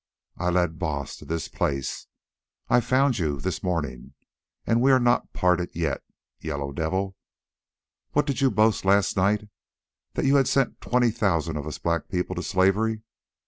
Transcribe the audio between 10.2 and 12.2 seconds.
you had sent twenty thousand of us black